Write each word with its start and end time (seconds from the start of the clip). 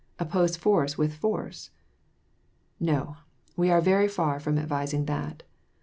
Oppose 0.17 0.57
force 0.57 0.97
with 0.97 1.13
force? 1.13 1.69
No, 2.79 3.17
we 3.55 3.69
are 3.69 3.81
very 3.81 4.07
far 4.07 4.39
from 4.39 4.57
advising 4.57 5.05
that. 5.05 5.43